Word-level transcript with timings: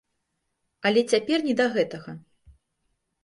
Але 0.89 1.03
цяпер 1.11 1.45
не 1.49 1.53
да 1.59 1.67
гэтага. 1.75 2.11